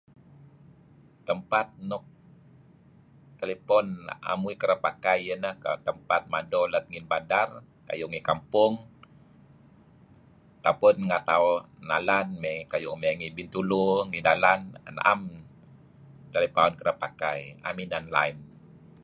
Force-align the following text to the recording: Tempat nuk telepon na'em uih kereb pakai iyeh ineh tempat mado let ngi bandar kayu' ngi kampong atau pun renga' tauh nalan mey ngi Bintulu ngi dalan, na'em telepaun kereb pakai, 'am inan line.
Tempat 1.29 1.67
nuk 1.89 2.03
telepon 3.39 3.85
na'em 4.07 4.39
uih 4.47 4.57
kereb 4.61 4.79
pakai 4.87 5.17
iyeh 5.21 5.37
ineh 5.39 5.55
tempat 5.87 6.21
mado 6.33 6.61
let 6.73 6.85
ngi 6.89 7.01
bandar 7.11 7.47
kayu' 7.87 8.11
ngi 8.11 8.21
kampong 8.29 8.73
atau 10.67 10.75
pun 10.79 10.95
renga' 10.99 11.23
tauh 11.29 11.55
nalan 11.89 12.27
mey 12.41 12.57
ngi 13.19 13.27
Bintulu 13.37 13.87
ngi 14.09 14.19
dalan, 14.27 14.59
na'em 14.95 15.21
telepaun 16.33 16.71
kereb 16.79 16.97
pakai, 17.03 17.39
'am 17.65 17.77
inan 17.85 18.05
line. 18.15 18.39